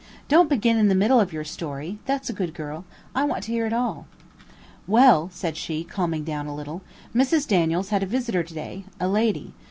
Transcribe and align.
"Don't 0.27 0.49
begin 0.49 0.77
in 0.77 0.87
the 0.87 0.95
middle 0.95 1.19
of 1.19 1.31
your 1.31 1.43
story, 1.43 1.99
that's 2.07 2.27
a 2.27 2.33
good 2.33 2.55
girl; 2.55 2.85
I 3.13 3.23
want 3.23 3.43
to 3.43 3.51
hear 3.51 3.67
it 3.67 3.71
all." 3.71 4.07
"Well," 4.87 5.29
said 5.31 5.55
she, 5.55 5.83
calming 5.83 6.23
down 6.23 6.47
a 6.47 6.55
little, 6.55 6.81
"Mrs. 7.13 7.47
Daniels 7.47 7.89
had 7.89 8.01
a 8.01 8.07
visitor 8.07 8.41
to 8.41 8.53
day, 8.55 8.85
a 8.99 9.07
lady. 9.07 9.53